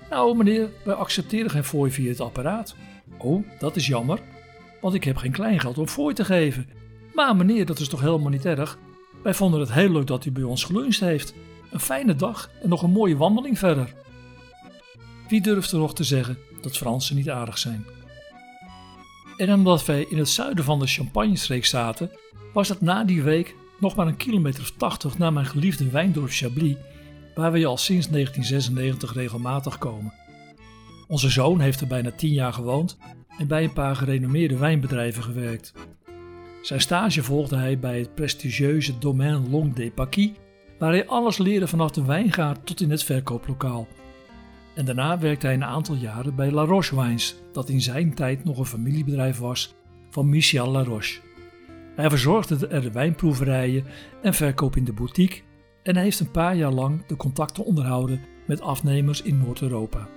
Nou 0.10 0.38
meneer, 0.38 0.69
wij 0.86 0.93
accepteren 0.93 1.50
geen 1.50 1.63
fooi 1.63 1.91
via 1.91 2.10
het 2.10 2.19
apparaat. 2.19 2.75
Oh, 3.17 3.45
dat 3.60 3.75
is 3.75 3.88
jammer, 3.88 4.19
want 4.81 4.93
ik 4.93 5.03
heb 5.03 5.17
geen 5.17 5.31
kleingeld 5.31 5.77
om 5.77 5.88
fooi 5.88 6.13
te 6.13 6.25
geven. 6.25 6.69
Maar 7.13 7.36
meneer, 7.36 7.65
dat 7.65 7.79
is 7.79 7.89
toch 7.89 8.01
helemaal 8.01 8.31
niet 8.31 8.45
erg? 8.45 8.77
Wij 9.24 9.34
vonden 9.34 9.60
het 9.60 9.74
heel 9.74 9.91
leuk 9.91 10.07
dat 10.07 10.25
u 10.25 10.31
bij 10.31 10.43
ons 10.43 10.63
geluncht 10.63 11.00
heeft. 11.00 11.34
Een 11.72 11.79
fijne 11.79 12.15
dag 12.15 12.50
en 12.62 12.69
nog 12.69 12.84
een 12.84 12.91
mooie 12.91 13.17
wandeling 13.17 13.60
verder. 13.60 13.93
Wie 15.27 15.41
durft 15.41 15.72
er 15.72 15.79
nog 15.79 15.95
te 15.95 16.03
zeggen 16.03 16.38
dat 16.62 16.77
Fransen 16.77 17.15
niet 17.15 17.29
aardig 17.29 17.57
zijn? 17.57 17.86
En 19.38 19.54
omdat 19.54 19.86
wij 19.86 20.06
in 20.10 20.18
het 20.18 20.30
zuiden 20.30 20.63
van 20.63 20.80
de 20.80 20.88
Champagne-streek 20.88 21.65
zaten, 21.65 22.12
was 22.54 22.70
het 22.70 22.82
na 22.82 23.04
die 23.04 23.24
week 23.24 23.56
nog 23.80 23.96
maar 23.96 24.08
een 24.08 24.18
kilometer 24.18 24.62
of 24.62 24.72
tachtig 24.72 25.18
naar 25.18 25.34
mijn 25.34 25.46
geliefde 25.46 25.89
wijndorp 25.89 26.30
Chablis, 26.32 26.75
waar 27.36 27.51
we 27.51 27.65
al 27.65 27.77
sinds 27.77 28.10
1996 28.10 29.13
regelmatig 29.13 29.77
komen. 29.77 30.13
Onze 31.08 31.30
zoon 31.30 31.60
heeft 31.60 31.82
er 31.82 31.88
bijna 31.88 32.12
tien 32.12 32.34
jaar 32.34 32.54
gewoond 32.54 32.98
en 33.38 33.48
bij 33.48 33.63
een 33.63 33.74
paar 33.74 33.96
gerenommeerde 33.96 34.58
wijnbedrijven 34.58 35.24
gewerkt. 35.24 35.74
Zijn 36.62 36.82
stage 36.82 37.24
volgde 37.24 37.56
hij 37.56 37.80
bij 37.80 38.00
het 38.00 38.15
prestigieuze 38.15 38.98
Domaine 38.98 39.50
Long 39.50 39.74
des 39.74 39.92
Paquis, 39.96 40.32
waar 40.80 40.92
hij 40.92 41.08
alles 41.08 41.38
leerde 41.38 41.68
vanaf 41.68 41.92
de 41.92 42.06
wijngaard 42.06 42.65
tot 42.65 42.82
in 42.82 42.92
het 42.92 43.04
verkooplokaal. 43.04 43.88
En 44.75 44.86
daarna 44.86 45.20
werkte 45.20 45.46
hij 45.46 45.55
een 45.55 45.63
aantal 45.63 45.96
jaren 45.96 46.36
bij 46.36 46.51
La 46.51 46.63
Roche 46.63 47.01
Wines, 47.01 47.36
dat 47.51 47.70
in 47.70 47.82
zijn 47.82 48.13
tijd 48.13 48.44
nog 48.44 48.58
een 48.58 48.65
familiebedrijf 48.65 49.38
was 49.38 49.75
van 50.10 50.29
Michel 50.29 50.72
La 50.72 50.84
Roche. 50.84 51.20
Hij 51.96 52.10
verzorgde 52.10 52.67
er 52.67 52.82
de 52.82 52.91
wijnproeverijen 52.91 53.86
en 54.22 54.34
verkoop 54.34 54.75
in 54.75 54.84
de 54.84 54.94
boutique 54.94 55.41
en 55.84 55.96
hij 55.96 56.03
heeft 56.03 56.20
een 56.20 56.32
paar 56.32 56.55
jaar 56.55 56.72
lang 56.72 57.05
de 57.05 57.15
contacten 57.15 57.65
onderhouden 57.65 58.22
met 58.48 58.62
afnemers 58.62 59.22
in 59.22 59.38
Noord-Europa. 59.38 60.08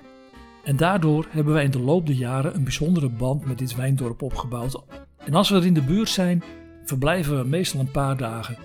En 0.64 0.76
daardoor 0.76 1.26
hebben 1.30 1.54
wij 1.54 1.64
in 1.64 1.70
de 1.70 1.80
loop 1.80 2.06
der 2.06 2.14
jaren 2.14 2.54
een 2.54 2.62
bijzondere 2.62 3.08
band 3.08 3.44
met 3.44 3.58
dit 3.58 3.76
wijndorp 3.76 4.22
opgebouwd. 4.22 4.82
En 5.24 5.34
als 5.34 5.50
we 5.50 5.56
er 5.56 5.66
in 5.66 5.74
de 5.74 5.82
buurt 5.82 6.08
zijn, 6.08 6.42
verblijven 6.84 7.38
we 7.38 7.48
meestal 7.48 7.80
een 7.80 7.90
paar 7.90 8.16
dagen. 8.16 8.56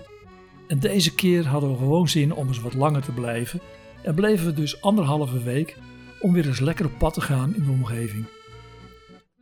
En 0.68 0.78
deze 0.78 1.14
keer 1.14 1.46
hadden 1.46 1.70
we 1.70 1.76
gewoon 1.76 2.08
zin 2.08 2.34
om 2.34 2.46
eens 2.46 2.60
wat 2.60 2.74
langer 2.74 3.02
te 3.02 3.12
blijven 3.12 3.60
en 4.04 4.14
bleven 4.14 4.46
we 4.46 4.52
dus 4.52 4.82
anderhalve 4.82 5.42
week 5.42 5.76
om 6.20 6.32
weer 6.32 6.46
eens 6.46 6.60
lekker 6.60 6.86
op 6.86 6.98
pad 6.98 7.14
te 7.14 7.20
gaan 7.20 7.54
in 7.54 7.64
de 7.64 7.70
omgeving. 7.70 8.24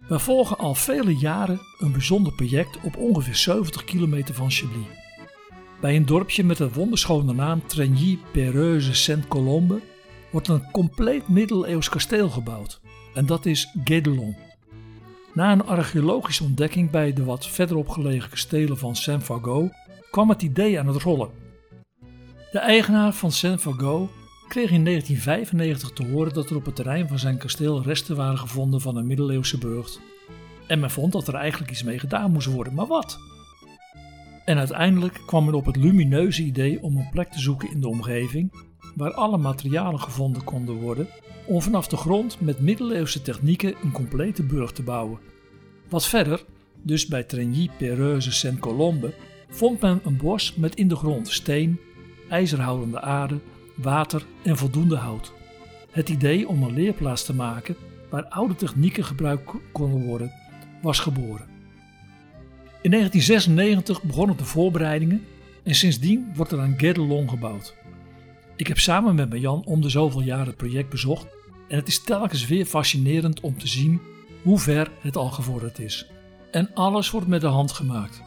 Wij 0.08 0.18
volgen 0.18 0.58
al 0.58 0.74
vele 0.74 1.16
jaren 1.16 1.60
een 1.78 1.92
bijzonder 1.92 2.32
project 2.32 2.78
op 2.82 2.96
ongeveer 2.96 3.36
70 3.36 3.84
kilometer 3.84 4.34
van 4.34 4.50
Chablis. 4.50 4.86
Bij 5.80 5.96
een 5.96 6.06
dorpje 6.06 6.44
met 6.44 6.56
de 6.56 6.72
wonderschone 6.72 7.32
naam 7.32 7.66
Trigny 7.66 8.18
Perreuse 8.32 8.94
Saint-Colombe 8.94 9.80
wordt 10.30 10.48
een 10.48 10.70
compleet 10.70 11.28
middeleeuws 11.28 11.88
kasteel 11.88 12.30
gebouwd. 12.30 12.80
En 13.14 13.26
dat 13.26 13.46
is 13.46 13.74
Guédelon. 13.84 14.36
Na 15.32 15.52
een 15.52 15.66
archeologische 15.66 16.44
ontdekking 16.44 16.90
bij 16.90 17.12
de 17.12 17.24
wat 17.24 17.46
verderop 17.46 17.88
gelegen 17.88 18.30
kastelen 18.30 18.78
van 18.78 18.96
Saint-Fargeau 18.96 19.70
kwam 20.10 20.28
het 20.28 20.42
idee 20.42 20.78
aan 20.78 20.86
het 20.86 21.02
rollen. 21.02 21.30
De 22.52 22.58
eigenaar 22.58 23.12
van 23.12 23.32
Saint-Fargeau 23.32 24.08
kreeg 24.52 24.70
in 24.70 24.84
1995 24.84 25.90
te 25.90 26.12
horen 26.12 26.32
dat 26.32 26.50
er 26.50 26.56
op 26.56 26.64
het 26.64 26.76
terrein 26.76 27.08
van 27.08 27.18
zijn 27.18 27.38
kasteel 27.38 27.82
resten 27.82 28.16
waren 28.16 28.38
gevonden 28.38 28.80
van 28.80 28.96
een 28.96 29.06
middeleeuwse 29.06 29.58
burcht. 29.58 30.00
En 30.66 30.80
men 30.80 30.90
vond 30.90 31.12
dat 31.12 31.28
er 31.28 31.34
eigenlijk 31.34 31.70
iets 31.70 31.82
mee 31.82 31.98
gedaan 31.98 32.32
moest 32.32 32.46
worden, 32.46 32.74
maar 32.74 32.86
wat? 32.86 33.18
En 34.44 34.58
uiteindelijk 34.58 35.20
kwam 35.26 35.44
men 35.44 35.54
op 35.54 35.66
het 35.66 35.76
lumineuze 35.76 36.42
idee 36.42 36.82
om 36.82 36.96
een 36.96 37.08
plek 37.10 37.30
te 37.30 37.40
zoeken 37.40 37.70
in 37.70 37.80
de 37.80 37.88
omgeving 37.88 38.52
waar 38.94 39.12
alle 39.12 39.36
materialen 39.36 40.00
gevonden 40.00 40.44
konden 40.44 40.74
worden 40.74 41.06
om 41.46 41.62
vanaf 41.62 41.88
de 41.88 41.96
grond 41.96 42.40
met 42.40 42.60
middeleeuwse 42.60 43.22
technieken 43.22 43.74
een 43.82 43.92
complete 43.92 44.42
burcht 44.42 44.74
te 44.74 44.82
bouwen. 44.82 45.18
Wat 45.88 46.06
verder, 46.06 46.44
dus 46.82 47.06
bij 47.06 47.22
Trigny 47.22 47.70
Perreuse 47.78 48.32
Saint-Colombe, 48.32 49.14
vond 49.48 49.80
men 49.80 50.00
een 50.04 50.16
bos 50.16 50.54
met 50.54 50.74
in 50.74 50.88
de 50.88 50.96
grond 50.96 51.28
steen, 51.28 51.80
ijzerhoudende 52.28 53.00
aarde, 53.00 53.40
water 53.76 54.24
en 54.42 54.56
voldoende 54.56 54.96
hout. 54.96 55.32
Het 55.90 56.08
idee 56.08 56.48
om 56.48 56.62
een 56.62 56.74
leerplaats 56.74 57.24
te 57.24 57.34
maken 57.34 57.76
waar 58.10 58.24
oude 58.24 58.54
technieken 58.54 59.04
gebruikt 59.04 59.50
konden 59.72 60.04
worden, 60.04 60.32
was 60.82 60.98
geboren. 60.98 61.46
In 62.82 62.90
1996 62.90 64.02
begonnen 64.02 64.36
de 64.36 64.44
voorbereidingen 64.44 65.24
en 65.62 65.74
sindsdien 65.74 66.32
wordt 66.34 66.52
er 66.52 66.58
een 66.58 66.78
Guédelon 66.78 67.28
gebouwd. 67.28 67.74
Ik 68.56 68.66
heb 68.66 68.78
samen 68.78 69.14
met 69.14 69.40
Jan 69.40 69.64
om 69.64 69.80
de 69.80 69.88
zoveel 69.88 70.22
jaren 70.22 70.46
het 70.46 70.56
project 70.56 70.88
bezocht 70.88 71.26
en 71.68 71.76
het 71.76 71.88
is 71.88 72.02
telkens 72.02 72.46
weer 72.46 72.66
fascinerend 72.66 73.40
om 73.40 73.58
te 73.58 73.68
zien 73.68 74.00
hoe 74.42 74.58
ver 74.58 74.90
het 75.00 75.16
al 75.16 75.30
gevorderd 75.30 75.78
is. 75.78 76.06
En 76.50 76.74
alles 76.74 77.10
wordt 77.10 77.26
met 77.26 77.40
de 77.40 77.46
hand 77.46 77.72
gemaakt. 77.72 78.22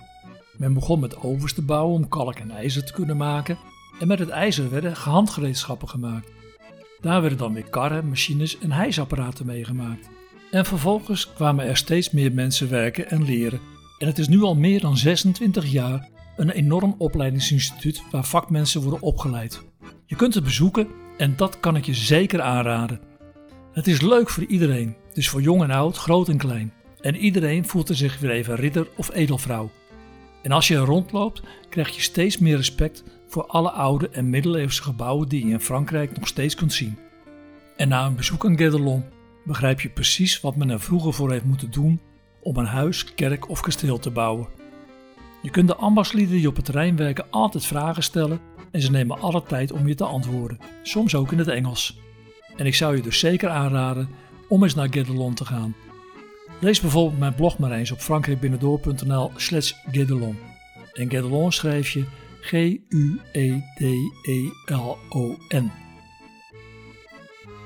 Men 0.57 0.73
begon 0.73 0.99
met 0.99 1.17
ovens 1.23 1.53
te 1.53 1.61
bouwen 1.61 1.95
om 1.95 2.07
kalk 2.07 2.35
en 2.35 2.51
ijzer 2.51 2.85
te 2.85 2.93
kunnen 2.93 3.17
maken 3.17 3.57
en 3.99 4.07
met 4.07 4.19
het 4.19 4.29
ijzer 4.29 4.69
werden 4.69 4.93
handgereedschappen 4.93 5.89
gemaakt. 5.89 6.31
Daar 7.01 7.21
werden 7.21 7.37
dan 7.37 7.53
weer 7.53 7.69
karren, 7.69 8.07
machines 8.07 8.57
en 8.57 8.71
hijsapparaten 8.71 9.45
meegemaakt. 9.45 10.09
En 10.51 10.65
vervolgens 10.65 11.33
kwamen 11.33 11.65
er 11.65 11.77
steeds 11.77 12.11
meer 12.11 12.33
mensen 12.33 12.69
werken 12.69 13.09
en 13.09 13.23
leren. 13.23 13.59
En 13.97 14.07
het 14.07 14.17
is 14.17 14.27
nu 14.27 14.41
al 14.41 14.55
meer 14.55 14.79
dan 14.79 14.97
26 14.97 15.71
jaar 15.71 16.09
een 16.37 16.49
enorm 16.49 16.95
opleidingsinstituut 16.97 18.03
waar 18.11 18.25
vakmensen 18.25 18.81
worden 18.81 19.01
opgeleid. 19.01 19.63
Je 20.05 20.15
kunt 20.15 20.33
het 20.33 20.43
bezoeken 20.43 20.87
en 21.17 21.33
dat 21.35 21.59
kan 21.59 21.75
ik 21.75 21.85
je 21.85 21.93
zeker 21.93 22.41
aanraden. 22.41 22.99
Het 23.71 23.87
is 23.87 24.01
leuk 24.01 24.29
voor 24.29 24.45
iedereen, 24.45 24.95
dus 25.13 25.29
voor 25.29 25.41
jong 25.41 25.63
en 25.63 25.71
oud, 25.71 25.97
groot 25.97 26.29
en 26.29 26.37
klein. 26.37 26.73
En 27.01 27.15
iedereen 27.15 27.65
voelt 27.65 27.89
er 27.89 27.95
zich 27.95 28.19
weer 28.19 28.31
even 28.31 28.55
ridder 28.55 28.87
of 28.95 29.13
edelvrouw. 29.13 29.71
En 30.41 30.51
als 30.51 30.67
je 30.67 30.75
er 30.75 30.85
rondloopt, 30.85 31.41
krijg 31.69 31.95
je 31.95 32.01
steeds 32.01 32.37
meer 32.37 32.55
respect 32.55 33.03
voor 33.27 33.45
alle 33.45 33.71
oude 33.71 34.09
en 34.09 34.29
middeleeuwse 34.29 34.83
gebouwen 34.83 35.27
die 35.27 35.45
je 35.45 35.51
in 35.51 35.59
Frankrijk 35.59 36.17
nog 36.17 36.27
steeds 36.27 36.55
kunt 36.55 36.73
zien. 36.73 36.97
En 37.75 37.87
na 37.87 38.05
een 38.05 38.15
bezoek 38.15 38.45
aan 38.45 38.57
Guédelon 38.57 39.03
begrijp 39.43 39.81
je 39.81 39.89
precies 39.89 40.41
wat 40.41 40.55
men 40.55 40.69
er 40.69 40.79
vroeger 40.79 41.13
voor 41.13 41.31
heeft 41.31 41.45
moeten 41.45 41.71
doen 41.71 42.01
om 42.41 42.57
een 42.57 42.65
huis, 42.65 43.13
kerk 43.13 43.49
of 43.49 43.61
kasteel 43.61 43.99
te 43.99 44.11
bouwen. 44.11 44.47
Je 45.41 45.49
kunt 45.49 45.67
de 45.67 45.75
ambachtslieden 45.75 46.35
die 46.35 46.47
op 46.47 46.55
het 46.55 46.65
terrein 46.65 46.95
werken 46.95 47.25
altijd 47.29 47.65
vragen 47.65 48.03
stellen 48.03 48.39
en 48.71 48.81
ze 48.81 48.91
nemen 48.91 49.19
alle 49.19 49.43
tijd 49.43 49.71
om 49.71 49.87
je 49.87 49.95
te 49.95 50.03
antwoorden, 50.03 50.59
soms 50.83 51.15
ook 51.15 51.31
in 51.31 51.37
het 51.37 51.47
Engels. 51.47 51.99
En 52.55 52.65
ik 52.65 52.75
zou 52.75 52.95
je 52.95 53.01
dus 53.01 53.19
zeker 53.19 53.49
aanraden 53.49 54.09
om 54.47 54.63
eens 54.63 54.75
naar 54.75 54.87
Guédelon 54.91 55.33
te 55.33 55.45
gaan. 55.45 55.75
Lees 56.59 56.81
bijvoorbeeld 56.81 57.19
mijn 57.19 57.35
blog 57.35 57.57
maar 57.57 57.71
eens 57.71 57.91
op 57.91 57.99
frankrijkbinnendoor.nl 57.99 59.31
slash 59.35 59.73
Guédelon. 59.91 60.37
En 60.93 61.09
Guédelon 61.09 61.51
schrijf 61.51 61.89
je 61.89 62.03
G-U-E-D-E-L-O-N. 62.45 63.71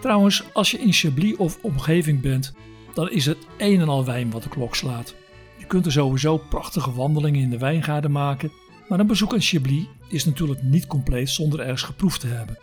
Trouwens, 0.01 0.43
als 0.53 0.71
je 0.71 0.79
in 0.79 0.93
Chablis 0.93 1.35
of 1.35 1.59
omgeving 1.61 2.21
bent, 2.21 2.53
dan 2.93 3.09
is 3.11 3.25
het 3.25 3.37
een 3.57 3.79
en 3.79 3.89
al 3.89 4.05
wijn 4.05 4.31
wat 4.31 4.43
de 4.43 4.49
klok 4.49 4.75
slaat. 4.75 5.15
Je 5.57 5.65
kunt 5.65 5.85
er 5.85 5.91
sowieso 5.91 6.37
prachtige 6.37 6.93
wandelingen 6.93 7.41
in 7.41 7.49
de 7.49 7.57
wijngaarden 7.57 8.11
maken, 8.11 8.51
maar 8.87 8.99
een 8.99 9.07
bezoek 9.07 9.33
aan 9.33 9.41
Chablis 9.41 9.85
is 10.07 10.25
natuurlijk 10.25 10.61
niet 10.61 10.87
compleet 10.87 11.29
zonder 11.29 11.59
ergens 11.59 11.81
geproefd 11.81 12.19
te 12.19 12.27
hebben. 12.27 12.57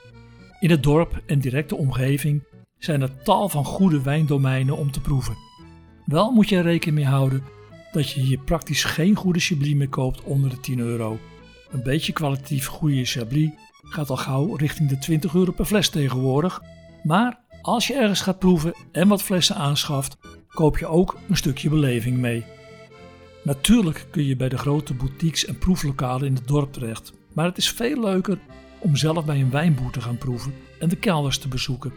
In 0.61 0.71
het 0.71 0.83
dorp 0.83 1.23
en 1.27 1.39
directe 1.39 1.77
omgeving 1.77 2.43
zijn 2.79 3.03
er 3.03 3.23
tal 3.23 3.49
van 3.49 3.65
goede 3.65 4.03
wijndomeinen 4.03 4.77
om 4.77 4.91
te 4.91 5.01
proeven. 5.01 5.37
Wel 6.05 6.31
moet 6.31 6.49
je 6.49 6.57
er 6.57 6.63
rekening 6.63 6.99
mee 6.99 7.07
houden 7.07 7.43
dat 7.93 8.11
je 8.11 8.21
hier 8.21 8.39
praktisch 8.39 8.85
geen 8.85 9.15
goede 9.15 9.41
Chablis 9.41 9.75
meer 9.75 9.89
koopt 9.89 10.23
onder 10.23 10.51
de 10.51 10.61
10 10.61 10.79
euro. 10.79 11.19
Een 11.71 11.83
beetje 11.83 12.13
kwalitatief 12.13 12.67
goede 12.67 13.05
Chablis 13.05 13.51
gaat 13.83 14.11
al 14.11 14.17
gauw 14.17 14.55
richting 14.55 14.89
de 14.89 14.99
20 14.99 15.35
euro 15.35 15.53
per 15.53 15.65
fles 15.65 15.89
tegenwoordig. 15.89 16.63
Maar 17.03 17.41
als 17.63 17.87
je 17.87 17.95
ergens 17.95 18.21
gaat 18.21 18.39
proeven 18.39 18.75
en 18.93 19.09
wat 19.09 19.23
flessen 19.23 19.57
aanschaft, 19.57 20.17
koop 20.49 20.79
je 20.79 20.87
ook 20.87 21.19
een 21.29 21.37
stukje 21.37 21.69
beleving 21.69 22.19
mee. 22.19 22.45
Natuurlijk 23.43 24.07
kun 24.11 24.25
je 24.25 24.37
bij 24.37 24.49
de 24.49 24.59
grote 24.59 24.95
boutiques 24.95 25.45
en 25.45 25.59
proeflokalen 25.59 26.27
in 26.27 26.35
het 26.35 26.49
dorp 26.49 26.73
terecht, 26.73 27.13
maar 27.33 27.45
het 27.45 27.57
is 27.57 27.71
veel 27.71 28.01
leuker 28.01 28.39
om 28.79 28.97
zelf 28.97 29.25
bij 29.25 29.41
een 29.41 29.51
wijnboer 29.51 29.91
te 29.91 30.01
gaan 30.01 30.19
proeven 30.19 30.55
en 30.81 30.89
de 30.89 30.97
kelders 30.97 31.39
te 31.39 31.49
bezoeken. 31.49 31.93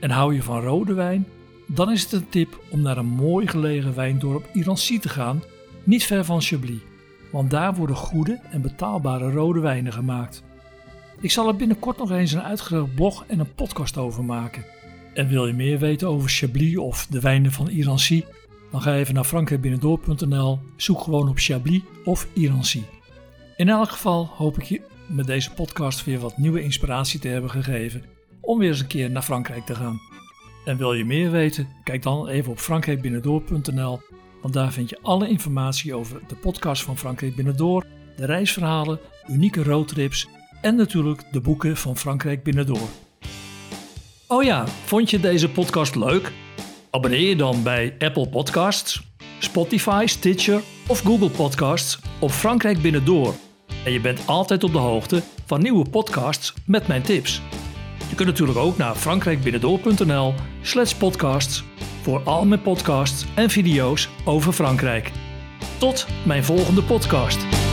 En 0.00 0.10
hou 0.10 0.34
je 0.34 0.42
van 0.42 0.60
rode 0.60 0.94
wijn, 0.94 1.26
dan 1.66 1.92
is 1.92 2.02
het 2.02 2.12
een 2.12 2.28
tip 2.28 2.60
om 2.70 2.80
naar 2.80 2.96
een 2.96 3.06
mooi 3.06 3.46
gelegen 3.46 3.94
wijndorp 3.94 4.48
Irancy 4.52 4.98
te 4.98 5.08
gaan, 5.08 5.42
niet 5.84 6.04
ver 6.04 6.24
van 6.24 6.40
Chablis, 6.40 6.80
want 7.32 7.50
daar 7.50 7.74
worden 7.74 7.96
goede 7.96 8.40
en 8.50 8.60
betaalbare 8.60 9.30
rode 9.30 9.60
wijnen 9.60 9.92
gemaakt. 9.92 10.42
Ik 11.20 11.30
zal 11.30 11.48
er 11.48 11.56
binnenkort 11.56 11.98
nog 11.98 12.10
eens 12.10 12.32
een 12.32 12.42
uitgebreid 12.42 12.94
blog 12.94 13.24
en 13.26 13.38
een 13.38 13.54
podcast 13.54 13.96
over 13.96 14.24
maken. 14.24 14.64
En 15.14 15.28
wil 15.28 15.46
je 15.46 15.52
meer 15.52 15.78
weten 15.78 16.08
over 16.08 16.28
Chablis 16.28 16.76
of 16.76 17.06
de 17.10 17.20
wijnen 17.20 17.52
van 17.52 17.68
Irancy, 17.68 18.24
dan 18.70 18.82
ga 18.82 18.94
even 18.94 19.14
naar 19.14 19.24
frankrijkbinnendoor.nl, 19.24 20.58
zoek 20.76 21.00
gewoon 21.00 21.28
op 21.28 21.38
Chablis 21.38 21.80
of 22.04 22.26
Irancy. 22.32 22.82
In 23.56 23.68
elk 23.68 23.90
geval 23.90 24.26
hoop 24.26 24.58
ik 24.58 24.64
je 24.64 24.80
met 25.06 25.26
deze 25.26 25.52
podcast 25.52 26.04
weer 26.04 26.18
wat 26.18 26.38
nieuwe 26.38 26.62
inspiratie 26.62 27.20
te 27.20 27.28
hebben 27.28 27.50
gegeven 27.50 28.02
om 28.40 28.58
weer 28.58 28.68
eens 28.68 28.80
een 28.80 28.86
keer 28.86 29.10
naar 29.10 29.22
Frankrijk 29.22 29.66
te 29.66 29.74
gaan. 29.74 30.00
En 30.64 30.76
wil 30.76 30.92
je 30.92 31.04
meer 31.04 31.30
weten? 31.30 31.68
Kijk 31.84 32.02
dan 32.02 32.28
even 32.28 32.52
op 32.52 32.58
frankrijkbinnendoor.nl, 32.58 34.00
want 34.42 34.54
daar 34.54 34.72
vind 34.72 34.90
je 34.90 34.98
alle 35.02 35.28
informatie 35.28 35.94
over 35.94 36.20
de 36.28 36.34
podcast 36.34 36.82
van 36.82 36.98
Frankrijk 36.98 37.36
Binnendoor, 37.36 37.86
de 38.16 38.26
reisverhalen, 38.26 38.98
unieke 39.26 39.62
roadtrips 39.62 40.28
en 40.60 40.76
natuurlijk 40.76 41.22
de 41.32 41.40
boeken 41.40 41.76
van 41.76 41.96
Frankrijk 41.96 42.42
Binnendoor. 42.42 42.88
Oh 44.26 44.42
ja, 44.42 44.66
vond 44.68 45.10
je 45.10 45.20
deze 45.20 45.50
podcast 45.50 45.94
leuk? 45.94 46.32
Abonneer 46.90 47.28
je 47.28 47.36
dan 47.36 47.62
bij 47.62 47.94
Apple 47.98 48.28
Podcasts, 48.28 49.02
Spotify, 49.38 50.04
Stitcher 50.06 50.62
of 50.86 51.00
Google 51.00 51.30
Podcasts 51.30 51.98
op 52.18 52.30
Frankrijk 52.30 52.82
Binnendoor. 52.82 53.34
En 53.84 53.92
je 53.92 54.00
bent 54.00 54.26
altijd 54.26 54.64
op 54.64 54.72
de 54.72 54.78
hoogte 54.78 55.22
van 55.44 55.62
nieuwe 55.62 55.88
podcasts 55.90 56.54
met 56.64 56.86
mijn 56.86 57.02
tips. 57.02 57.42
Je 58.08 58.14
kunt 58.14 58.28
natuurlijk 58.28 58.58
ook 58.58 58.76
naar 58.76 58.94
frankrijkbinnendoor.nl 58.94 60.34
slash 60.62 60.94
podcasts 60.94 61.64
voor 62.06 62.22
al 62.24 62.46
mijn 62.46 62.62
podcasts 62.62 63.24
en 63.34 63.50
video's 63.50 64.08
over 64.24 64.52
Frankrijk. 64.52 65.12
Tot 65.78 66.06
mijn 66.24 66.44
volgende 66.44 66.82
podcast. 66.82 67.65